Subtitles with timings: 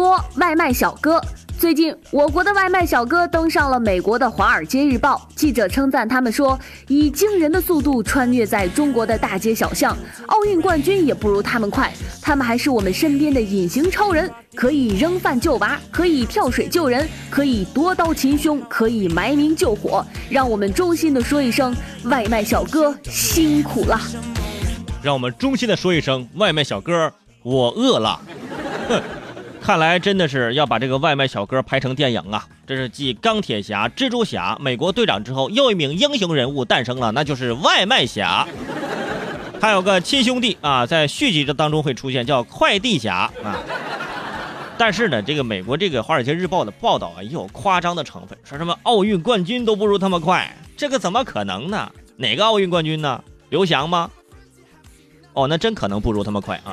[0.00, 1.20] 说外卖小哥。
[1.58, 6.58] 最近，我国的外卖小哥登上了美国的《华尔街日报》，记者称赞他们说，
[6.88, 9.94] 以惊人的速度穿越在中国的大街小巷，
[10.28, 11.92] 奥运冠军也不如他们快。
[12.22, 20.02] 他们还是我们身边的隐形超人，可以扔饭救娃，可以跳水救人，可以夺刀擒凶，可以埋名救火。
[20.30, 24.00] 让我们衷心的说一声，外卖小哥辛苦了。
[25.02, 27.12] 让我们衷心的说一声，外卖小哥，
[27.42, 28.18] 我饿了。
[28.88, 29.02] 哼。
[29.62, 32.48] 看来真的是要把这个外卖小哥拍成电影啊！
[32.66, 38.48] 这是继钢铁侠、蜘蛛侠、美国队长之后，又一名英雄人物诞生了，那就是外卖侠。
[39.60, 43.58] 还有个亲兄弟啊，在续集的当中会出现，叫快递侠啊。
[44.78, 51.92] 但是呢，这个美国这个《华尔街日报》的报道啊，也有夸张的成分，说什么奥运冠军都不如他们快，这个怎么可能呢？
[52.16, 53.22] 哪个奥运冠军呢？
[53.50, 54.10] 刘翔吗？
[55.34, 56.72] 哦，那真可能不如他们快啊。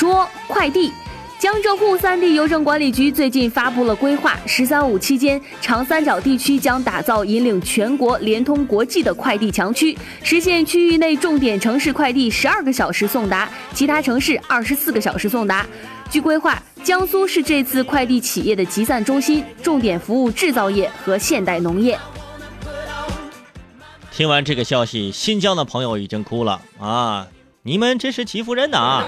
[0.00, 0.90] 说快递，
[1.38, 15.66] 江浙沪三地邮政管理局最近发布了规划，“十三五”期间，长三角地区将打造引领全国联通国际的快递强区，实现区域内重点城市快递十二个小时送达，其他城市二十四个小时送达。
[16.10, 21.98] 据规划，江苏是这次快递企业的集散中心，重点服务制造业和现代农业。
[24.10, 27.28] 听完这个消息，新疆的朋友已经哭了啊！
[27.62, 29.04] 你们真是欺负人呐！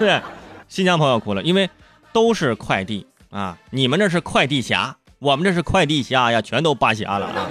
[0.00, 0.20] 对，
[0.66, 1.68] 新疆朋友哭了，因为
[2.12, 7.46] 都是快递啊，你们这是快递侠，我们这是快递侠呀，全都扒瞎了啊！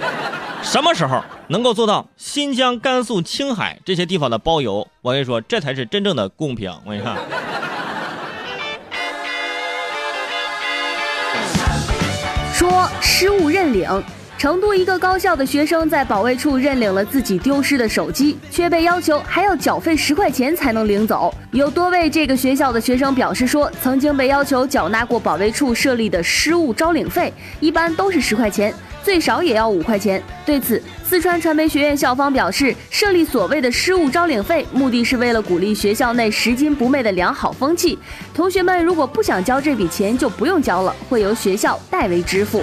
[0.62, 4.86] 什么时候能够做到新疆、甘肃、青海这些地方的包邮？
[5.00, 6.70] 我跟你说，这才是真正的公平。
[6.84, 7.16] 我跟你看，
[12.52, 13.88] 说失物认领。
[14.40, 21.30] 成都一个高校的学生在保卫处认领了自己丢失的手机，却被要求还要缴费十块钱才能领走。
[21.50, 28.72] 有多位这个学校的学生表示说，曾经被要求缴纳过保卫处设立的失物招领费，一般都是十块钱，
[29.04, 30.22] 最少也要五块钱。
[30.46, 37.98] 对此，四川传媒学院校方表示，设立所谓的失物招领费，目的是为了鼓励学校内拾金不昧的良好风气。
[38.32, 42.62] 同学们如果不想交这笔钱，就不用交了，会由学校代为支付。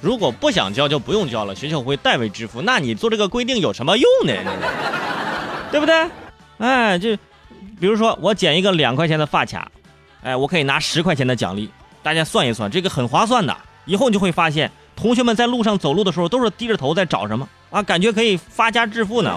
[0.00, 2.62] 如果不想交就不用交了，学校会代为支付。
[2.62, 4.32] 那你做这个规定有什么用呢？
[5.72, 6.08] 对不对？
[6.58, 7.16] 哎，就
[7.80, 9.70] 比如说我剪一个两块钱的发卡，
[10.22, 11.70] 哎，我可以拿十块钱的奖励。
[12.02, 13.56] 大家算一算，这个很划算的。
[13.84, 17.82] 以后你就会发现，同学们在路上走路的时候都是低着头在找什么啊？
[17.82, 19.36] 感觉可以发家致富呢。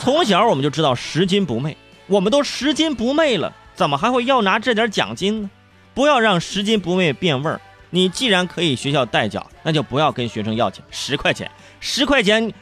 [0.00, 5.50] 从小我们就知道拾金不昧，我们都拾金不昧了，怎么还会要拿这点奖金呢？
[5.94, 7.60] 不要让拾金不昧变味儿。
[7.90, 11.50] 你既然可以学校代缴，那就不要跟学生要钱，十块钱，
[11.80, 12.52] 十块钱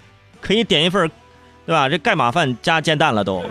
[0.40, 1.10] 可以点一份，
[1.64, 1.88] 对吧？
[1.88, 3.44] 这盖码饭加煎蛋了都。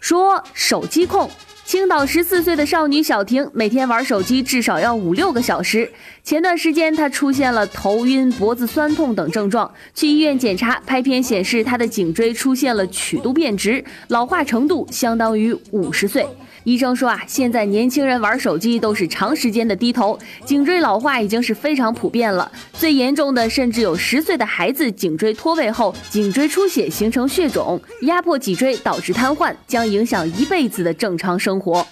[0.00, 1.30] 说手机控。
[1.68, 5.86] 青岛十四岁的少女小婷每天玩手机至少要五六个小时。
[6.24, 16.26] 前段时间，她出现了头晕、脖子酸痛等症状，去医院检查，拍片显示她的颈椎出现了曲度变直，老化程度相当于五十岁。
[16.64, 22.50] 医生说啊，现在年轻人玩手机都是长时间的低头，颈椎老化已经是非常普遍了。
[22.72, 31.57] 最严重的甚至有十岁的孩子颈椎脱位后，颈椎出血形成血肿，压迫脊椎导致瘫痪，将影响一辈子的正常生活。
[31.58, 31.86] 活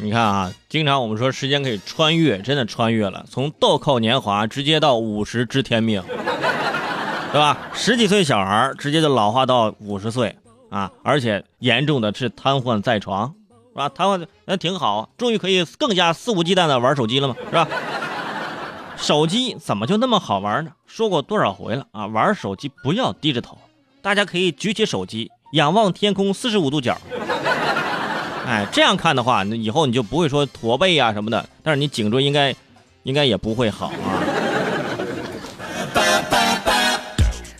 [0.00, 6.02] 你看啊，经常我们说时间可以穿越，真的穿越了，从豆蔻年华直接到五十知天命，
[7.32, 7.70] 对吧？
[7.74, 10.36] 十几岁小孩直接就老化到五十岁。
[10.70, 13.34] 啊，而且严重的是瘫痪在床，
[13.72, 13.88] 是吧？
[13.88, 17.66] 瘫痪那挺好，终于可以更加肆无忌惮的玩手机了嘛，是吧？
[18.96, 20.70] 手机怎么就那么好玩呢？
[20.86, 22.06] 说过多少回了啊？
[22.06, 23.58] 玩手机不要低着头，
[24.00, 26.96] 大家可以举起手机，仰望天空四十五度角。
[28.50, 32.52] 哎，这样看的话，那以后你就不会说驼背啊什么的，但是你颈椎应该，
[33.04, 34.18] 应该也不会好啊。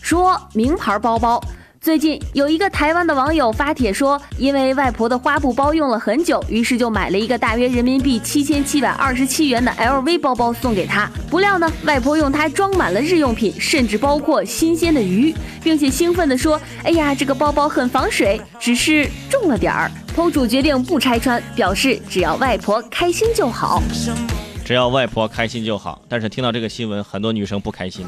[0.03, 1.41] 说名牌包包。
[1.81, 11.09] 最近有一个台湾的网友发帖说，因为外婆的花布包用了很久，于是就买了一个大约人民币七千七百二十七元的 LV 包包送给她。
[11.31, 15.33] 不料呢，外婆用它装满了日用品，甚至包括新鲜的鱼，
[15.63, 23.83] 并且兴奋地说：“哎呀，这个包包很防水，只是重了点儿。”偷主决定不拆穿，表示只要外婆开心就好。
[24.65, 26.03] 只要外婆开心就好。
[26.09, 28.07] 但是听到这个新闻，很多女生不开心。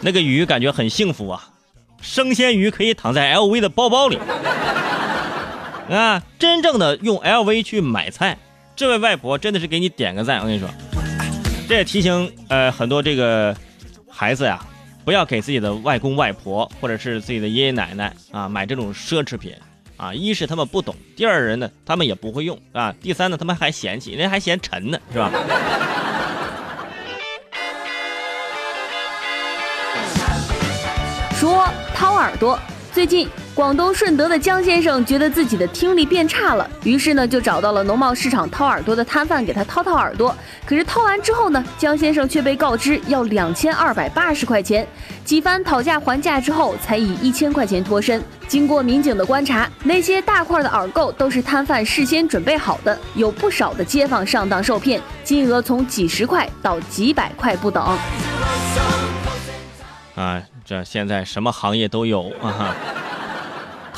[0.00, 1.48] 那个鱼感觉很幸福啊。
[2.00, 4.18] 生鲜鱼可以躺在 LV 的包包里
[5.88, 6.22] 啊！
[6.38, 8.36] 真正的用 LV 去买菜，
[8.76, 10.40] 这位外婆真的是给你点个赞。
[10.40, 10.68] 我跟你说，
[11.66, 13.56] 这也提醒呃很多这个
[14.10, 14.62] 孩子呀，
[15.02, 19.54] 不要给自己的外公外婆或者是自己的爷爷奶奶啊买这种奢侈品
[19.96, 20.14] 啊。
[20.14, 25.30] 一是他们不懂，第二人呢他们也不会用啊，第三呢他们还嫌弃，人家还嫌沉呢，是吧？
[31.38, 32.58] 说掏耳朵。
[32.92, 40.34] 最近，广东顺德的江先生觉得自己的听力变差了，于是呢就找到了农贸市场掏耳朵的摊贩给他掏掏耳朵。
[40.66, 44.84] 可是掏完之后呢，江先生却被告知要两千二百八十块钱。
[45.24, 48.20] 几番讨价还价之后，才以一千块钱脱身。
[48.48, 57.96] 经过民警的观察，那些大块的耳垢都是摊贩事先准备好的，有不少的街坊上当受骗，金额从几十块到几百块不等。
[60.16, 62.74] 啊，这现在什么行业都有啊！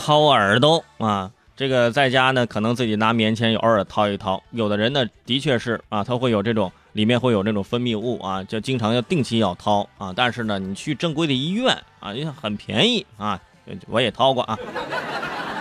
[0.06, 4.40] 掏耳朵啊，这个在家呢，可能自己拿棉签偶尔掏一掏。
[4.52, 10.12] 有的人呢，的确是啊，他会有这种里面会有这种分泌物啊，就经常要定期要掏啊。
[10.14, 13.40] 但是呢，你去正规的医院啊，也很便宜啊，
[13.88, 14.56] 我也掏过啊。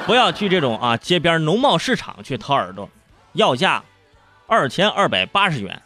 [0.06, 2.88] 不要去这种啊街边农贸市场去掏耳朵，
[3.34, 3.84] 要价
[4.46, 5.82] 二千二百八十元，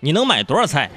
[0.00, 0.90] 你能买多少菜？